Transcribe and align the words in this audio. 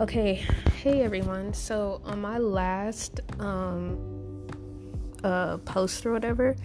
Okay, 0.00 0.46
hey 0.82 1.02
everyone. 1.02 1.52
So 1.52 2.00
on 2.06 2.22
my 2.22 2.38
last 2.38 3.20
um 3.38 3.98
uh 5.22 5.58
post 5.58 6.06
or 6.06 6.12
whatever, 6.12 6.56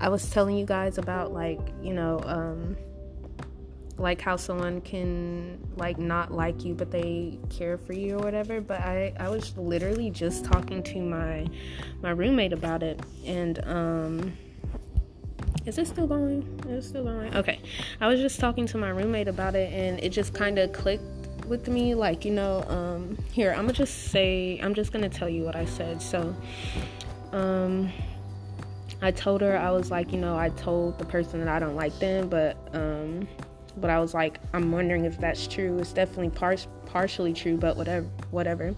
I 0.00 0.08
was 0.08 0.28
telling 0.28 0.56
you 0.56 0.66
guys 0.66 0.98
about 0.98 1.32
like, 1.32 1.60
you 1.80 1.94
know, 1.94 2.20
um 2.24 2.76
like 3.96 4.20
how 4.20 4.34
someone 4.34 4.80
can 4.80 5.60
like 5.76 5.98
not 5.98 6.32
like 6.32 6.64
you 6.64 6.74
but 6.74 6.90
they 6.90 7.38
care 7.48 7.78
for 7.78 7.92
you 7.92 8.16
or 8.16 8.24
whatever 8.24 8.58
but 8.58 8.80
i 8.80 9.12
i 9.20 9.28
was 9.28 9.54
literally 9.58 10.08
just 10.08 10.42
talking 10.42 10.82
to 10.82 10.98
my 11.02 11.46
my 12.00 12.08
roommate 12.08 12.54
about 12.54 12.82
it 12.82 12.98
and 13.26 13.62
um 13.66 14.32
is 15.66 15.76
it 15.76 15.86
still 15.86 16.06
going? 16.06 16.42
Is 16.68 16.86
it 16.86 16.88
still 16.88 17.04
going? 17.04 17.36
Okay. 17.36 17.60
I 18.00 18.08
was 18.08 18.18
just 18.18 18.40
talking 18.40 18.66
to 18.68 18.78
my 18.78 18.88
roommate 18.88 19.28
about 19.28 19.54
it 19.54 19.70
and 19.72 20.00
it 20.00 20.08
just 20.08 20.32
kind 20.32 20.58
of 20.58 20.72
clicked 20.72 21.19
with 21.50 21.66
me 21.66 21.96
like 21.96 22.24
you 22.24 22.30
know 22.30 22.64
um 22.68 23.18
here 23.32 23.50
i'm 23.50 23.62
gonna 23.62 23.72
just 23.72 24.04
say 24.12 24.58
i'm 24.62 24.72
just 24.72 24.92
gonna 24.92 25.08
tell 25.08 25.28
you 25.28 25.42
what 25.42 25.56
i 25.56 25.64
said. 25.64 26.00
So 26.00 26.34
um 27.32 27.92
i 29.02 29.10
told 29.10 29.40
her 29.40 29.58
i 29.58 29.70
was 29.70 29.90
like 29.90 30.12
you 30.12 30.18
know 30.18 30.38
i 30.38 30.48
told 30.50 30.96
the 30.98 31.04
person 31.04 31.40
that 31.40 31.48
i 31.48 31.58
don't 31.58 31.74
like 31.74 31.98
them 31.98 32.28
but 32.28 32.56
um 32.72 33.26
but 33.78 33.90
i 33.90 33.98
was 33.98 34.14
like 34.14 34.38
i'm 34.52 34.70
wondering 34.70 35.04
if 35.04 35.18
that's 35.18 35.48
true. 35.48 35.78
It's 35.78 35.92
definitely 35.92 36.30
par- 36.30 36.56
partially 36.86 37.32
true 37.32 37.56
but 37.56 37.76
whatever 37.76 38.06
whatever. 38.30 38.72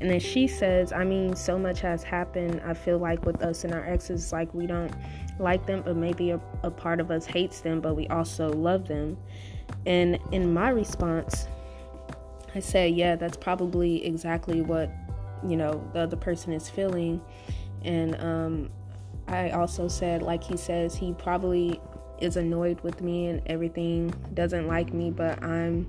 And 0.00 0.10
then 0.10 0.20
she 0.20 0.46
says 0.46 0.92
i 0.92 1.04
mean 1.04 1.34
so 1.34 1.58
much 1.58 1.80
has 1.80 2.02
happened 2.02 2.60
i 2.66 2.74
feel 2.74 2.98
like 2.98 3.24
with 3.24 3.42
us 3.42 3.64
and 3.64 3.72
our 3.72 3.84
exes 3.84 4.30
like 4.30 4.52
we 4.52 4.66
don't 4.66 4.92
like 5.38 5.64
them 5.64 5.80
but 5.82 5.96
maybe 5.96 6.32
a, 6.32 6.40
a 6.64 6.70
part 6.70 7.00
of 7.00 7.10
us 7.10 7.24
hates 7.24 7.62
them 7.62 7.80
but 7.80 7.96
we 7.96 8.06
also 8.08 8.52
love 8.52 8.86
them. 8.88 9.16
And 9.86 10.18
in 10.32 10.52
my 10.52 10.68
response 10.68 11.46
I 12.54 12.60
said, 12.60 12.94
yeah, 12.94 13.16
that's 13.16 13.36
probably 13.36 14.04
exactly 14.04 14.60
what, 14.60 14.90
you 15.46 15.56
know, 15.56 15.88
the 15.92 16.00
other 16.00 16.16
person 16.16 16.52
is 16.52 16.68
feeling. 16.68 17.20
And 17.82 18.20
um, 18.20 18.70
I 19.28 19.50
also 19.50 19.88
said, 19.88 20.22
like 20.22 20.42
he 20.42 20.56
says, 20.56 20.94
he 20.94 21.12
probably 21.12 21.80
is 22.20 22.36
annoyed 22.36 22.80
with 22.82 23.00
me 23.00 23.28
and 23.28 23.42
everything, 23.46 24.12
doesn't 24.34 24.66
like 24.66 24.92
me, 24.92 25.10
but 25.10 25.42
I'm 25.42 25.88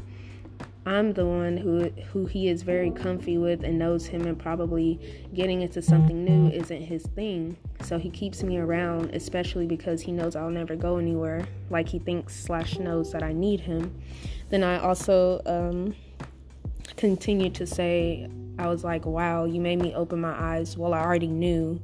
I'm 0.83 1.13
the 1.13 1.27
one 1.27 1.57
who 1.57 1.89
who 2.11 2.25
he 2.25 2.47
is 2.47 2.63
very 2.63 2.89
comfy 2.89 3.37
with 3.37 3.63
and 3.63 3.77
knows 3.77 4.07
him 4.07 4.25
and 4.25 4.37
probably 4.37 4.99
getting 5.33 5.61
into 5.61 5.79
something 5.79 6.25
new 6.25 6.49
isn't 6.49 6.81
his 6.81 7.03
thing. 7.03 7.55
So 7.83 7.99
he 7.99 8.09
keeps 8.09 8.41
me 8.41 8.57
around, 8.57 9.13
especially 9.13 9.67
because 9.67 10.01
he 10.01 10.11
knows 10.11 10.35
I'll 10.35 10.49
never 10.49 10.75
go 10.75 10.97
anywhere. 10.97 11.45
Like 11.69 11.87
he 11.87 11.99
thinks 11.99 12.35
slash 12.35 12.79
knows 12.79 13.11
that 13.11 13.21
I 13.21 13.31
need 13.31 13.59
him. 13.59 13.95
Then 14.49 14.63
I 14.63 14.79
also 14.79 15.41
um, 15.45 15.95
continued 16.97 17.56
to 17.56 17.67
say, 17.67 18.30
I 18.59 18.67
was 18.67 18.84
like, 18.84 19.06
wow, 19.06 19.45
you 19.45 19.59
made 19.59 19.80
me 19.80 19.94
open 19.95 20.22
my 20.22 20.39
eyes. 20.39 20.78
Well, 20.78 20.94
I 20.94 21.00
already 21.00 21.28
knew. 21.28 21.81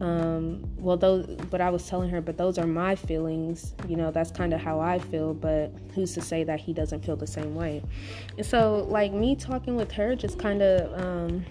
Um, 0.00 0.64
well, 0.78 0.96
those, 0.96 1.26
but 1.50 1.60
I 1.60 1.68
was 1.68 1.86
telling 1.86 2.08
her, 2.08 2.22
but 2.22 2.38
those 2.38 2.56
are 2.56 2.66
my 2.66 2.96
feelings. 2.96 3.74
You 3.86 3.96
know, 3.96 4.10
that's 4.10 4.30
kind 4.30 4.54
of 4.54 4.60
how 4.60 4.80
I 4.80 4.98
feel, 4.98 5.34
but 5.34 5.72
who's 5.94 6.14
to 6.14 6.22
say 6.22 6.42
that 6.44 6.58
he 6.58 6.72
doesn't 6.72 7.04
feel 7.04 7.16
the 7.16 7.26
same 7.26 7.54
way? 7.54 7.82
And 8.38 8.46
so, 8.46 8.86
like, 8.88 9.12
me 9.12 9.36
talking 9.36 9.76
with 9.76 9.92
her 9.92 10.14
just 10.14 10.38
kind 10.38 10.62
of, 10.62 11.00
um, 11.00 11.44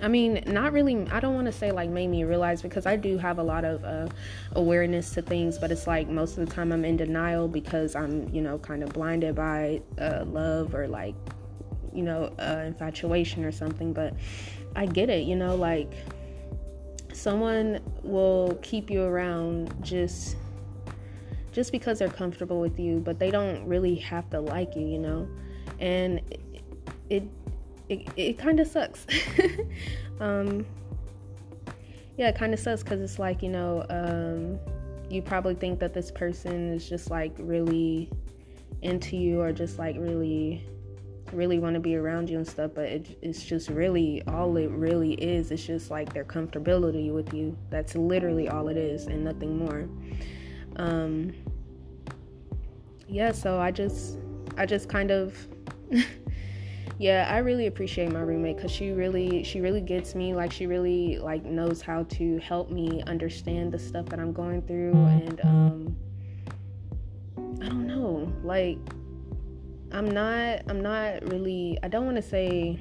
I 0.00 0.08
mean, 0.08 0.42
not 0.46 0.72
really. 0.72 1.08
I 1.10 1.20
don't 1.20 1.34
want 1.34 1.46
to 1.46 1.52
say 1.52 1.72
like 1.72 1.90
made 1.90 2.08
me 2.08 2.24
realize 2.24 2.62
because 2.62 2.86
I 2.86 2.96
do 2.96 3.18
have 3.18 3.38
a 3.38 3.42
lot 3.42 3.64
of 3.64 3.84
uh, 3.84 4.08
awareness 4.52 5.10
to 5.14 5.22
things, 5.22 5.58
but 5.58 5.72
it's 5.72 5.86
like 5.86 6.08
most 6.08 6.38
of 6.38 6.48
the 6.48 6.54
time 6.54 6.72
I'm 6.72 6.84
in 6.84 6.96
denial 6.96 7.48
because 7.48 7.96
I'm, 7.96 8.28
you 8.32 8.40
know, 8.40 8.58
kind 8.58 8.82
of 8.82 8.92
blinded 8.92 9.34
by 9.34 9.82
uh, 10.00 10.24
love 10.24 10.74
or 10.74 10.86
like, 10.86 11.14
you 11.92 12.02
know, 12.02 12.32
uh, 12.38 12.62
infatuation 12.66 13.44
or 13.44 13.50
something. 13.50 13.92
But 13.92 14.14
I 14.76 14.86
get 14.86 15.10
it, 15.10 15.26
you 15.26 15.34
know, 15.34 15.56
like 15.56 15.92
someone 17.12 17.80
will 18.02 18.58
keep 18.62 18.90
you 18.90 19.02
around 19.02 19.74
just 19.82 20.36
just 21.50 21.72
because 21.72 21.98
they're 21.98 22.08
comfortable 22.08 22.60
with 22.60 22.78
you, 22.78 23.00
but 23.00 23.18
they 23.18 23.32
don't 23.32 23.66
really 23.66 23.96
have 23.96 24.30
to 24.30 24.38
like 24.38 24.76
you, 24.76 24.86
you 24.86 24.98
know, 24.98 25.28
and 25.80 26.20
it, 26.30 26.40
it 27.10 27.37
it, 27.88 28.08
it 28.16 28.38
kind 28.38 28.60
of 28.60 28.66
sucks. 28.66 29.06
um, 30.20 30.66
yeah, 32.16 32.28
it 32.28 32.36
kind 32.36 32.52
of 32.52 32.60
sucks 32.60 32.82
because 32.82 33.00
it's 33.00 33.18
like, 33.18 33.42
you 33.42 33.48
know, 33.48 33.84
um, 33.90 34.58
you 35.10 35.22
probably 35.22 35.54
think 35.54 35.78
that 35.80 35.94
this 35.94 36.10
person 36.10 36.72
is 36.72 36.88
just 36.88 37.10
like 37.10 37.32
really 37.38 38.10
into 38.82 39.16
you 39.16 39.40
or 39.40 39.52
just 39.52 39.78
like 39.78 39.96
really 39.98 40.64
really 41.32 41.58
want 41.58 41.74
to 41.74 41.80
be 41.80 41.94
around 41.94 42.30
you 42.30 42.38
and 42.38 42.46
stuff 42.46 42.70
but 42.74 42.84
it, 42.84 43.18
it's 43.20 43.44
just 43.44 43.68
really 43.68 44.22
all 44.28 44.56
it 44.56 44.70
really 44.70 45.12
is 45.14 45.50
it's 45.50 45.64
just 45.64 45.90
like 45.90 46.12
their 46.12 46.24
comfortability 46.24 47.12
with 47.12 47.34
you 47.34 47.56
that's 47.70 47.94
literally 47.94 48.48
all 48.48 48.68
it 48.68 48.76
is 48.78 49.06
and 49.06 49.24
nothing 49.24 49.58
more 49.58 49.86
um 50.76 51.32
yeah 53.08 53.30
so 53.30 53.60
i 53.60 53.70
just 53.70 54.18
i 54.56 54.64
just 54.64 54.88
kind 54.88 55.10
of 55.10 55.36
yeah 56.98 57.28
i 57.30 57.38
really 57.38 57.68
appreciate 57.68 58.10
my 58.10 58.20
roommate 58.20 58.56
because 58.56 58.72
she 58.72 58.90
really 58.90 59.44
she 59.44 59.60
really 59.60 59.80
gets 59.80 60.14
me 60.16 60.34
like 60.34 60.52
she 60.52 60.66
really 60.66 61.18
like 61.18 61.44
knows 61.44 61.80
how 61.80 62.02
to 62.04 62.38
help 62.38 62.70
me 62.70 63.02
understand 63.06 63.70
the 63.70 63.78
stuff 63.78 64.04
that 64.06 64.18
i'm 64.18 64.32
going 64.32 64.60
through 64.62 64.92
and 64.92 65.40
um 65.44 65.96
i 67.62 67.68
don't 67.68 67.86
know 67.86 68.30
like 68.42 68.78
i'm 69.92 70.10
not 70.10 70.60
i'm 70.68 70.80
not 70.80 71.22
really 71.30 71.78
i 71.84 71.88
don't 71.88 72.04
want 72.04 72.16
to 72.16 72.22
say 72.22 72.78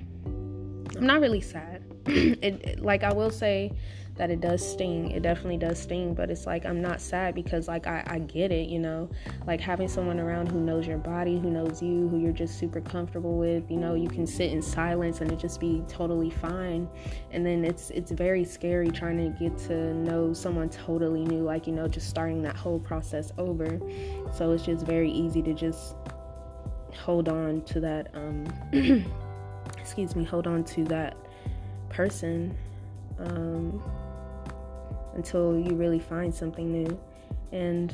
i'm 0.95 1.05
not 1.05 1.21
really 1.21 1.41
sad 1.41 1.83
it 2.07 2.79
like 2.79 3.03
i 3.03 3.11
will 3.11 3.31
say 3.31 3.71
that 4.17 4.29
it 4.31 4.41
does 4.41 4.67
sting. 4.67 5.11
It 5.11 5.21
definitely 5.21 5.57
does 5.57 5.79
sting, 5.79 6.13
but 6.13 6.29
it's 6.29 6.45
like 6.45 6.65
I'm 6.65 6.81
not 6.81 6.99
sad 6.99 7.35
because 7.35 7.67
like 7.67 7.87
I, 7.87 8.03
I 8.05 8.19
get 8.19 8.51
it, 8.51 8.67
you 8.67 8.79
know. 8.79 9.09
Like 9.45 9.61
having 9.61 9.87
someone 9.87 10.19
around 10.19 10.51
who 10.51 10.59
knows 10.59 10.87
your 10.87 10.97
body, 10.97 11.39
who 11.39 11.49
knows 11.49 11.81
you, 11.81 12.07
who 12.09 12.19
you're 12.19 12.33
just 12.33 12.59
super 12.59 12.81
comfortable 12.81 13.37
with, 13.37 13.69
you 13.69 13.77
know, 13.77 13.93
you 13.93 14.09
can 14.09 14.25
sit 14.27 14.51
in 14.51 14.61
silence 14.61 15.21
and 15.21 15.31
it 15.31 15.39
just 15.39 15.59
be 15.59 15.83
totally 15.87 16.29
fine. 16.29 16.89
And 17.31 17.45
then 17.45 17.63
it's 17.63 17.89
it's 17.91 18.11
very 18.11 18.43
scary 18.43 18.89
trying 18.89 19.17
to 19.17 19.39
get 19.39 19.57
to 19.67 19.93
know 19.93 20.33
someone 20.33 20.69
totally 20.69 21.23
new, 21.23 21.43
like, 21.43 21.67
you 21.67 21.73
know, 21.73 21.87
just 21.87 22.09
starting 22.09 22.41
that 22.43 22.55
whole 22.55 22.79
process 22.79 23.31
over. 23.37 23.79
So 24.33 24.51
it's 24.51 24.63
just 24.63 24.85
very 24.85 25.11
easy 25.11 25.41
to 25.43 25.53
just 25.53 25.95
hold 26.95 27.29
on 27.29 27.61
to 27.61 27.79
that 27.79 28.09
um 28.15 28.47
excuse 29.77 30.15
me, 30.15 30.23
hold 30.23 30.47
on 30.47 30.63
to 30.63 30.83
that 30.85 31.15
person 31.89 32.55
um 33.19 33.81
until 35.15 35.57
you 35.57 35.75
really 35.75 35.99
find 35.99 36.33
something 36.33 36.71
new. 36.71 36.99
And 37.51 37.93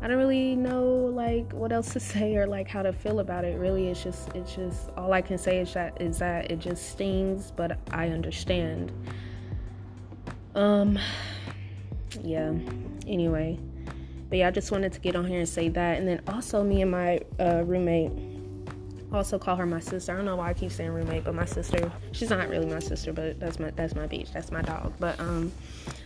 I 0.00 0.08
don't 0.08 0.18
really 0.18 0.54
know 0.54 0.84
like 0.86 1.52
what 1.52 1.72
else 1.72 1.92
to 1.94 2.00
say 2.12 2.36
or 2.36 2.46
like 2.46 2.68
how 2.68 2.82
to 2.82 2.92
feel 2.92 3.20
about 3.20 3.44
it. 3.44 3.58
Really, 3.58 3.88
it's 3.88 4.02
just 4.02 4.34
it's 4.34 4.54
just 4.54 4.90
all 4.96 5.12
I 5.12 5.22
can 5.22 5.38
say 5.38 5.60
is 5.60 5.72
that 5.74 6.00
is 6.00 6.18
that 6.18 6.50
it 6.50 6.58
just 6.58 6.90
stings, 6.90 7.52
but 7.54 7.78
I 7.90 8.08
understand. 8.08 8.92
Um 10.54 10.98
yeah. 12.22 12.52
Anyway, 13.06 13.58
but 14.28 14.38
yeah, 14.38 14.48
I 14.48 14.50
just 14.50 14.70
wanted 14.70 14.92
to 14.92 15.00
get 15.00 15.16
on 15.16 15.26
here 15.26 15.38
and 15.38 15.48
say 15.48 15.68
that. 15.70 15.98
And 15.98 16.06
then 16.06 16.20
also 16.28 16.62
me 16.62 16.82
and 16.82 16.90
my 16.90 17.20
uh, 17.40 17.62
roommate 17.64 18.12
also 19.12 19.38
call 19.38 19.56
her 19.56 19.66
my 19.66 19.80
sister. 19.80 20.12
I 20.12 20.16
don't 20.16 20.24
know 20.24 20.36
why 20.36 20.50
I 20.50 20.54
keep 20.54 20.70
saying 20.70 20.90
roommate, 20.90 21.24
but 21.24 21.34
my 21.34 21.44
sister. 21.44 21.90
She's 22.12 22.30
not 22.30 22.48
really 22.48 22.66
my 22.66 22.78
sister, 22.78 23.12
but 23.12 23.40
that's 23.40 23.58
my 23.58 23.70
that's 23.70 23.94
my 23.94 24.06
beach. 24.06 24.32
That's 24.32 24.50
my 24.50 24.62
dog. 24.62 24.92
But 24.98 25.18
um, 25.20 25.52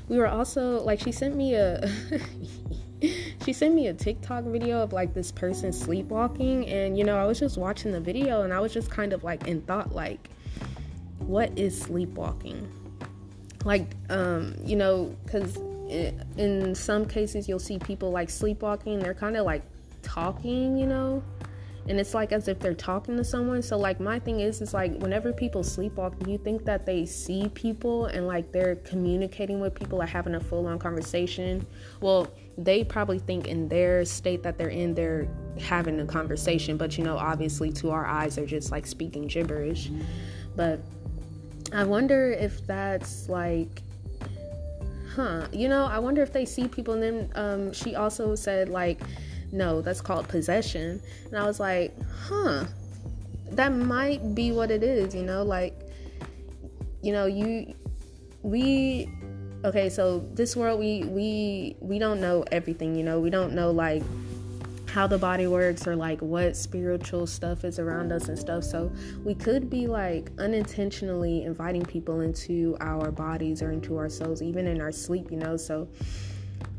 we 0.09 0.19
were 0.19 0.29
also 0.29 0.83
like 0.83 1.01
she 1.01 1.13
sent 1.13 1.35
me 1.35 1.55
a 1.55 1.91
she 3.45 3.53
sent 3.53 3.75
me 3.75 3.89
a 3.89 3.95
TikTok 3.95 4.45
video 4.45 4.83
of 4.83 4.93
like 4.93 5.15
this 5.15 5.33
person 5.33 5.72
sleepwalking, 5.72 6.69
and 6.69 6.97
you 6.97 7.04
know 7.04 7.19
I 7.19 7.25
was 7.25 7.39
just 7.39 7.59
watching 7.59 7.93
the 7.93 8.01
video 8.01 8.43
and 8.43 8.53
I 8.53 8.60
was 8.60 8.72
just 8.72 8.91
kind 8.91 9.13
of 9.13 9.25
like 9.25 9.48
in 9.48 9.63
thought 9.63 9.93
like, 9.93 10.31
what 11.19 11.57
is 11.59 11.81
sleepwalking? 11.81 12.71
Like 13.65 13.91
um, 14.10 14.55
you 14.65 14.77
know, 14.77 15.16
because 15.25 15.57
in 16.39 16.75
some 16.75 17.07
cases 17.07 17.48
you'll 17.48 17.59
see 17.59 17.78
people 17.78 18.13
like 18.13 18.31
sleepwalking. 18.31 19.01
They're 19.01 19.13
kind 19.13 19.37
of 19.37 19.45
like 19.45 19.63
talking, 20.03 20.77
you 20.77 20.87
know 20.87 21.22
and 21.89 21.99
it's 21.99 22.15
like 22.15 22.33
as 22.33 22.49
if 22.49 22.59
they're 22.61 22.75
talking 22.75 23.17
to 23.17 23.25
someone. 23.25 23.63
So 23.63 23.77
like 23.77 24.01
my 24.01 24.19
thing 24.19 24.41
is 24.41 24.61
is 24.61 24.73
like 24.73 24.97
whenever 24.99 25.33
people 25.33 25.63
sleepwalk 25.63 26.29
you 26.29 26.39
think 26.39 26.65
that 26.65 26.87
they 26.87 27.05
see 27.05 27.49
people 27.55 28.07
and 28.07 28.27
like 28.27 28.53
they're 28.53 28.77
communicating 28.77 29.61
with 29.61 29.75
people 29.75 29.99
like 29.99 30.09
having 30.09 30.34
a 30.34 30.41
full-on 30.41 30.79
conversation. 30.79 31.67
Well 32.01 32.29
they 32.59 32.84
probably 32.84 33.19
think 33.19 33.49
in 33.49 33.69
their 33.69 34.05
state 34.05 34.43
that 34.43 34.59
they're 34.59 34.69
in 34.69 34.95
they're 34.95 35.27
having 35.59 35.99
a 36.01 36.07
conversation 36.07 36.77
but 36.77 36.99
you 36.99 37.05
know 37.05 37.17
obviously 37.17 37.73
to 37.73 37.91
our 37.91 38.05
eyes 38.07 38.37
they're 38.37 38.47
just 38.47 38.71
like 38.71 38.87
speaking 38.87 39.27
gibberish. 39.27 39.91
But 40.55 40.81
i 41.73 41.84
wonder 41.84 42.33
if 42.33 42.67
that's 42.67 43.31
like 43.31 43.81
huh 45.15 45.47
you 45.53 45.69
know 45.69 45.87
i 45.87 45.99
wonder 45.99 46.23
if 46.23 46.31
they 46.31 46.45
see 46.45 46.69
people 46.69 46.95
and 46.95 47.03
then 47.03 47.33
um, 47.34 47.73
she 47.73 47.95
also 47.95 48.34
said 48.34 48.69
like 48.69 49.01
no, 49.53 49.81
that's 49.81 50.01
called 50.01 50.28
possession. 50.28 51.01
And 51.27 51.39
I 51.39 51.47
was 51.47 51.60
like, 51.60 51.95
huh, 52.27 52.65
that 53.53 53.72
might 53.72 54.34
be 54.34 54.51
what 54.51 54.71
it 54.71 54.83
is, 54.83 55.15
you 55.15 55.22
know, 55.22 55.43
like 55.43 55.78
you 57.03 57.13
know, 57.13 57.27
you 57.27 57.75
we 58.43 59.09
okay, 59.65 59.89
so 59.89 60.21
this 60.34 60.57
world 60.57 60.78
we 60.81 61.04
we 61.04 61.77
we 61.81 61.99
don't 61.99 62.21
know 62.21 62.45
everything, 62.51 62.95
you 62.95 63.03
know. 63.03 63.21
We 63.21 63.31
don't 63.31 63.54
know 63.54 63.71
like 63.71 64.03
how 64.87 65.07
the 65.07 65.19
body 65.19 65.47
works 65.47 65.87
or 65.87 65.97
like 65.97 66.21
what 66.21 66.55
spiritual 66.57 67.27
stuff 67.27 67.65
is 67.65 67.78
around 67.78 68.13
us 68.13 68.28
and 68.28 68.39
stuff. 68.39 68.63
So 68.63 68.93
we 69.25 69.34
could 69.34 69.71
be 69.71 69.87
like 69.87 70.31
unintentionally 70.39 71.45
inviting 71.45 71.84
people 71.84 72.21
into 72.21 72.77
our 72.81 73.10
bodies 73.10 73.63
or 73.63 73.72
into 73.72 73.97
our 73.97 74.09
souls, 74.09 74.43
even 74.43 74.66
in 74.66 74.81
our 74.81 74.93
sleep, 74.93 75.31
you 75.31 75.39
know. 75.39 75.57
So 75.57 75.89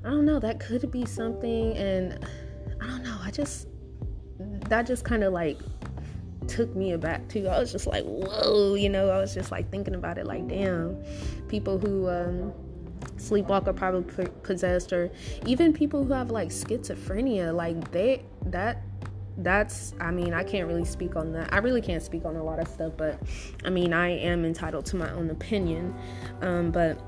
I 0.06 0.10
don't 0.10 0.26
know, 0.26 0.40
that 0.40 0.60
could 0.60 0.90
be 0.92 1.06
something. 1.06 1.76
And 1.76 2.26
I 2.83 2.88
don't 2.88 3.03
know, 3.03 3.18
I 3.21 3.31
just, 3.31 3.68
that 4.69 4.85
just 4.85 5.06
kind 5.06 5.24
of 5.24 5.33
like 5.33 5.57
took 6.47 6.75
me 6.75 6.91
aback 6.91 7.27
too. 7.30 7.47
I 7.47 7.59
was 7.59 7.71
just 7.71 7.88
like, 7.88 8.03
whoa, 8.03 8.75
you 8.75 8.89
know, 8.89 9.09
I 9.09 9.19
was 9.19 9.33
just 9.33 9.51
like 9.51 9.71
thinking 9.71 9.95
about 9.95 10.18
it 10.18 10.25
like, 10.25 10.47
damn, 10.47 11.01
people 11.47 11.77
who, 11.77 12.09
um, 12.09 12.53
are 13.31 13.74
probably 13.74 14.27
possessed 14.44 14.91
or 14.91 15.09
even 15.45 15.71
people 15.71 16.03
who 16.03 16.13
have 16.13 16.31
like 16.31 16.50
schizophrenia 16.50 17.53
like 17.53 17.91
they 17.91 18.24
that 18.45 18.81
that's 19.38 19.94
i 20.00 20.12
mean 20.12 20.33
i 20.33 20.44
can't 20.44 20.68
really 20.68 20.85
speak 20.85 21.15
on 21.15 21.31
that. 21.31 21.51
I 21.53 21.57
really 21.57 21.81
can't 21.81 22.03
speak 22.03 22.25
on 22.25 22.35
a 22.35 22.44
lot 22.44 22.59
of 22.59 22.68
stuff 22.68 22.94
but 22.97 23.19
i 23.65 23.69
mean 23.69 23.94
i 23.94 24.09
am 24.09 24.45
entitled 24.45 24.85
to 24.88 24.95
my 24.95 25.09
own 25.12 25.30
opinion. 25.30 25.95
Um, 26.41 26.71
but 26.71 27.00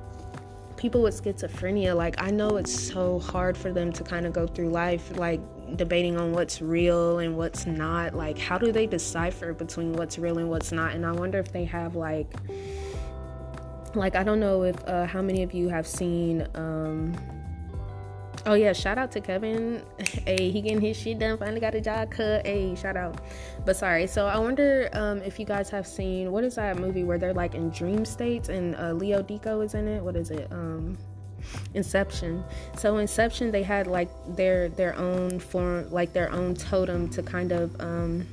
people 0.78 1.02
with 1.02 1.22
schizophrenia 1.22 1.96
like 1.96 2.22
i 2.22 2.30
know 2.30 2.58
it's 2.58 2.74
so 2.74 3.20
hard 3.20 3.58
for 3.58 3.72
them 3.72 3.92
to 3.92 4.04
kind 4.04 4.26
of 4.26 4.34
go 4.34 4.46
through 4.46 4.70
life 4.70 5.18
like 5.18 5.40
debating 5.78 6.18
on 6.18 6.32
what's 6.32 6.62
real 6.62 7.20
and 7.20 7.36
what's 7.36 7.66
not 7.66 8.14
like 8.14 8.38
how 8.38 8.58
do 8.58 8.72
they 8.72 8.86
decipher 8.86 9.54
between 9.54 9.94
what's 9.94 10.20
real 10.20 10.38
and 10.38 10.50
what's 10.50 10.72
not? 10.72 10.94
And 10.94 11.06
i 11.06 11.12
wonder 11.12 11.40
if 11.40 11.52
they 11.52 11.66
have 11.66 11.96
like 11.96 12.32
like 13.96 14.16
i 14.16 14.24
don't 14.24 14.40
know 14.40 14.64
if 14.64 14.76
uh, 14.88 15.06
how 15.06 15.22
many 15.22 15.44
of 15.44 15.54
you 15.54 15.70
have 15.70 15.88
seen 15.88 16.48
um 16.56 17.16
oh 18.46 18.54
yeah 18.54 18.74
shout 18.74 18.98
out 18.98 19.12
to 19.12 19.22
kevin. 19.22 19.84
Hey 20.26 20.50
he 20.50 20.62
getting 20.62 20.82
his 20.82 20.98
shit 20.98 21.20
done 21.20 21.38
finally 21.38 21.60
got 21.60 21.76
a 21.76 21.82
job 21.82 22.12
cut. 22.12 22.46
Hey 22.46 22.76
shout 22.76 22.98
out. 22.98 23.22
But 23.66 23.76
sorry 23.76 24.08
so 24.08 24.26
i 24.28 24.38
wonder 24.38 24.90
um 24.94 25.22
if 25.22 25.40
you 25.40 25.46
guys 25.46 25.70
have 25.70 25.86
seen 25.86 26.32
what 26.32 26.44
is 26.44 26.56
that 26.56 26.78
movie 26.78 27.04
where 27.04 27.18
they're 27.18 27.34
like 27.34 27.56
in 27.56 27.70
dream 27.70 28.06
states 28.06 28.50
and 28.50 28.76
uh, 28.76 28.92
leo 28.94 29.22
dico 29.22 29.62
is 29.62 29.74
in 29.74 29.88
it? 29.88 30.02
What 30.02 30.16
is 30.16 30.32
it? 30.32 30.52
Um 30.52 30.98
inception. 31.74 32.44
So 32.78 32.98
inception 32.98 33.52
they 33.52 33.64
had 33.64 33.88
like 33.88 34.10
their 34.36 34.70
their 34.70 34.96
own 34.96 35.40
form 35.40 35.92
like 35.92 36.14
their 36.14 36.32
own 36.32 36.56
totem 36.56 37.10
to 37.10 37.22
kind 37.22 37.52
of 37.52 37.80
um 37.80 38.26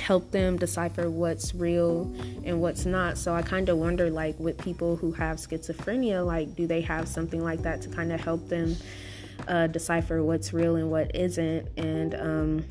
help 0.00 0.30
them 0.32 0.56
decipher 0.56 1.08
what's 1.10 1.54
real 1.54 2.12
and 2.44 2.60
what's 2.60 2.84
not. 2.86 3.16
So 3.18 3.34
I 3.34 3.42
kind 3.42 3.68
of 3.68 3.78
wonder, 3.78 4.10
like, 4.10 4.38
with 4.40 4.58
people 4.58 4.96
who 4.96 5.12
have 5.12 5.36
schizophrenia, 5.36 6.26
like, 6.26 6.56
do 6.56 6.66
they 6.66 6.80
have 6.80 7.06
something 7.06 7.44
like 7.44 7.62
that 7.62 7.82
to 7.82 7.88
kind 7.88 8.12
of 8.12 8.20
help 8.20 8.48
them 8.48 8.76
uh, 9.50 9.66
decipher 9.66 10.22
what's 10.22 10.54
real 10.54 10.76
and 10.76 10.90
what 10.90 11.14
isn't? 11.14 11.68
And, 11.76 12.14
um, 12.14 12.64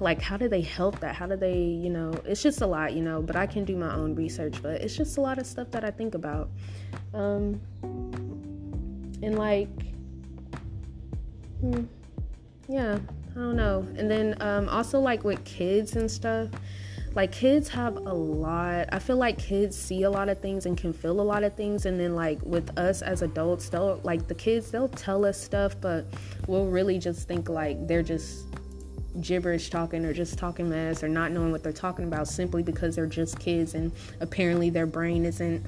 like, 0.00 0.20
how 0.20 0.36
do 0.36 0.48
they 0.48 0.62
help 0.62 0.98
that? 1.00 1.14
How 1.14 1.26
do 1.26 1.36
they, 1.36 1.58
you 1.58 1.90
know, 1.90 2.12
it's 2.24 2.42
just 2.42 2.62
a 2.62 2.66
lot, 2.66 2.94
you 2.94 3.02
know, 3.02 3.22
but 3.22 3.36
I 3.36 3.46
can 3.46 3.64
do 3.64 3.76
my 3.76 3.94
own 3.94 4.16
research, 4.16 4.60
but 4.60 4.80
it's 4.80 4.96
just 4.96 5.18
a 5.18 5.20
lot 5.20 5.38
of 5.38 5.46
stuff 5.46 5.70
that 5.70 5.84
I 5.84 5.90
think 5.90 6.14
about. 6.16 6.50
Um, 7.12 7.60
and, 9.22 9.38
like, 9.38 9.68
hmm, 11.60 11.84
yeah, 12.68 12.98
I 13.32 13.34
don't 13.34 13.56
know. 13.56 13.86
And 13.96 14.10
then 14.10 14.36
um, 14.40 14.68
also 14.68 15.00
like 15.00 15.24
with 15.24 15.44
kids 15.44 15.96
and 15.96 16.10
stuff, 16.10 16.48
like 17.14 17.30
kids 17.30 17.68
have 17.68 17.96
a 17.96 18.12
lot. 18.12 18.88
I 18.92 18.98
feel 18.98 19.16
like 19.16 19.38
kids 19.38 19.76
see 19.76 20.02
a 20.02 20.10
lot 20.10 20.28
of 20.28 20.40
things 20.40 20.66
and 20.66 20.76
can 20.76 20.92
feel 20.92 21.20
a 21.20 21.22
lot 21.22 21.44
of 21.44 21.54
things. 21.54 21.86
And 21.86 21.98
then 21.98 22.14
like 22.16 22.40
with 22.42 22.76
us 22.76 23.02
as 23.02 23.22
adults, 23.22 23.68
they'll 23.68 24.00
like 24.02 24.26
the 24.26 24.34
kids, 24.34 24.70
they'll 24.70 24.88
tell 24.88 25.24
us 25.24 25.40
stuff, 25.40 25.76
but 25.80 26.06
we'll 26.48 26.66
really 26.66 26.98
just 26.98 27.28
think 27.28 27.48
like 27.48 27.86
they're 27.86 28.02
just 28.02 28.46
gibberish 29.20 29.70
talking 29.70 30.04
or 30.04 30.12
just 30.12 30.38
talking 30.38 30.68
mess 30.68 31.04
or 31.04 31.08
not 31.08 31.30
knowing 31.30 31.52
what 31.52 31.62
they're 31.62 31.72
talking 31.72 32.04
about 32.04 32.26
simply 32.26 32.64
because 32.64 32.96
they're 32.96 33.06
just 33.06 33.38
kids 33.38 33.74
and 33.74 33.92
apparently 34.20 34.70
their 34.70 34.86
brain 34.86 35.24
isn't 35.24 35.64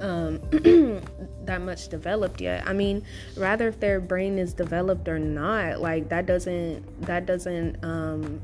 um, 0.00 0.38
that 1.46 1.62
much 1.62 1.88
developed 1.88 2.42
yet. 2.42 2.66
I 2.66 2.74
mean, 2.74 3.02
rather 3.36 3.68
if 3.68 3.80
their 3.80 4.00
brain 4.00 4.38
is 4.38 4.52
developed 4.52 5.08
or 5.08 5.18
not, 5.18 5.80
like 5.80 6.10
that 6.10 6.26
doesn't 6.26 7.06
that 7.06 7.24
doesn't 7.24 7.82
um, 7.82 8.40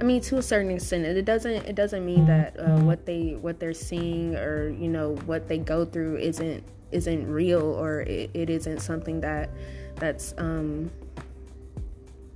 I 0.00 0.04
mean, 0.04 0.20
to 0.22 0.38
a 0.38 0.42
certain 0.42 0.70
extent, 0.70 1.04
it 1.04 1.24
doesn't 1.24 1.66
it 1.66 1.74
doesn't 1.74 2.04
mean 2.04 2.26
that 2.26 2.58
uh, 2.58 2.78
what 2.80 3.04
they 3.04 3.36
what 3.40 3.58
they're 3.58 3.74
seeing 3.74 4.36
or 4.36 4.70
you 4.70 4.88
know 4.88 5.14
what 5.26 5.48
they 5.48 5.58
go 5.58 5.84
through 5.84 6.18
isn't 6.18 6.62
isn't 6.92 7.30
real 7.30 7.62
or 7.62 8.00
it, 8.02 8.30
it 8.32 8.48
isn't 8.48 8.80
something 8.80 9.20
that 9.20 9.50
that's 9.96 10.34
um, 10.38 10.90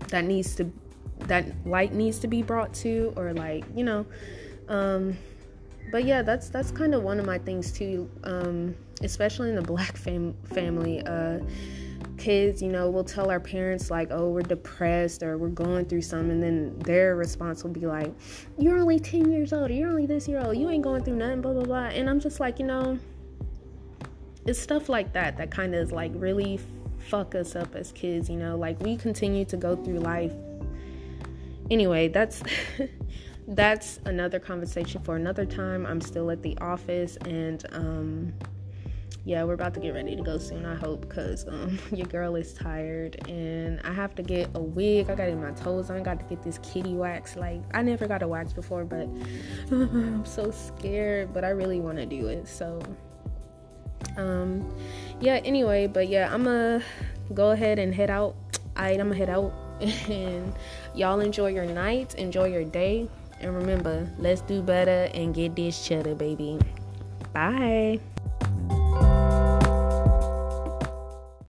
that 0.09 0.25
needs 0.25 0.55
to 0.56 0.70
that 1.20 1.44
light 1.64 1.94
needs 1.94 2.19
to 2.19 2.26
be 2.26 2.43
brought 2.43 2.75
to 2.75 3.12
or 3.17 3.32
like 3.32 3.65
you 3.76 3.85
know 3.85 4.05
um, 4.69 5.17
but 5.91 6.05
yeah, 6.05 6.23
that's 6.23 6.49
that's 6.49 6.70
kind 6.70 6.94
of 6.94 7.03
one 7.03 7.20
of 7.20 7.26
my 7.26 7.38
things 7.38 7.73
too. 7.73 8.11
Um, 8.25 8.75
especially 9.03 9.50
in 9.50 9.56
the 9.56 9.62
black 9.62 9.97
fam- 9.97 10.35
family, 10.44 11.03
uh, 11.05 11.41
kids, 12.23 12.63
you 12.63 12.69
know, 12.69 12.89
we'll 12.89 13.03
tell 13.03 13.31
our 13.31 13.41
parents 13.41 13.91
like, 13.91 14.09
"Oh, 14.13 14.31
we're 14.31 14.43
depressed 14.43 15.23
or 15.23 15.37
we're 15.37 15.49
going 15.49 15.87
through 15.87 16.03
something," 16.03 16.31
and 16.31 16.43
then 16.43 16.79
their 16.81 17.17
response 17.17 17.65
will 17.65 17.73
be 17.73 17.87
like, 17.87 18.13
"You're 18.59 18.79
only 18.79 19.01
ten 19.01 19.31
years 19.31 19.53
old. 19.53 19.71
You're 19.71 19.91
only 19.91 20.07
this 20.07 20.29
year 20.29 20.41
old. 20.41 20.57
You 20.57 20.71
ain't 20.71 20.85
going 20.85 21.03
through 21.03 21.17
nothing." 21.17 21.41
Blah 21.41 21.55
blah 21.55 21.65
blah. 21.65 21.87
And 21.87 22.09
I'm 22.09 22.21
just 22.21 22.39
like, 22.39 22.61
you 22.61 22.67
know, 22.67 22.99
it's 24.47 24.59
stuff 24.59 24.89
like 24.89 25.13
that 25.15 25.37
that 25.39 25.51
kind 25.51 25.75
of 25.75 25.81
is 25.81 25.93
like 25.93 26.13
really 26.15 26.61
fuck 26.99 27.35
us 27.35 27.57
up 27.57 27.75
as 27.75 27.91
kids. 27.91 28.31
You 28.31 28.37
know, 28.37 28.57
like 28.57 28.81
we 28.81 28.97
continue 28.97 29.45
to 29.47 29.57
go 29.57 29.75
through 29.75 29.99
life. 29.99 30.33
Anyway, 31.71 32.09
that's. 32.09 32.43
that's 33.49 33.99
another 34.05 34.39
conversation 34.39 35.03
for 35.03 35.17
another 35.17 35.45
time. 35.45 35.85
I'm 35.85 36.01
still 36.01 36.31
at 36.31 36.43
the 36.43 36.57
office 36.59 37.17
and 37.25 37.65
um 37.73 38.33
yeah, 39.25 39.45
we're 39.45 39.55
about 39.55 39.73
to 39.75 39.81
get 39.81 39.95
ready 39.95 40.17
to 40.17 40.23
go 40.23 40.37
soon, 40.37 40.67
I 40.67 40.75
hope, 40.75 41.03
because 41.03 41.47
um, 41.47 41.79
your 41.93 42.07
girl 42.07 42.35
is 42.35 42.53
tired 42.55 43.29
and 43.29 43.81
I 43.85 43.93
have 43.93 44.15
to 44.17 44.23
get 44.23 44.51
a 44.55 44.61
wig. 44.61 45.11
I 45.11 45.15
got 45.15 45.27
to 45.27 45.31
get 45.31 45.41
my 45.41 45.53
toes 45.53 45.91
on, 45.91 46.03
got 46.03 46.19
to 46.19 46.25
get 46.25 46.43
this 46.43 46.58
kitty 46.58 46.94
wax. 46.94 47.37
Like, 47.37 47.63
I 47.73 47.82
never 47.82 48.08
got 48.08 48.23
a 48.23 48.29
wax 48.29 48.53
before, 48.53 48.85
but 48.85 49.08
I'm 49.70 50.25
so 50.25 50.51
scared, 50.51 51.32
but 51.32 51.44
I 51.44 51.51
really 51.51 51.81
want 51.81 51.99
to 51.99 52.06
do 52.06 52.27
it. 52.27 52.49
So, 52.49 52.82
um, 54.17 54.77
yeah, 55.20 55.41
anyway, 55.44 55.87
but 55.87 56.08
yeah, 56.08 56.32
I'm 56.32 56.44
gonna 56.44 56.82
go 57.32 57.51
ahead 57.53 57.79
and 57.79 57.94
head 57.94 58.11
out. 58.11 58.35
I, 58.75 58.91
I'm 58.91 59.08
gonna 59.08 59.15
head 59.15 59.31
out 59.31 59.53
and 60.08 60.53
y'all 60.94 61.20
enjoy 61.20 61.49
your 61.49 61.67
night, 61.67 62.15
enjoy 62.17 62.46
your 62.46 62.65
day. 62.65 63.08
And 63.41 63.55
remember, 63.56 64.08
let's 64.19 64.41
do 64.43 64.63
better 64.63 65.11
and 65.15 65.35
get 65.35 65.56
this 65.56 65.85
cheddar, 65.85 66.15
baby. 66.15 66.58
Bye. 67.32 68.01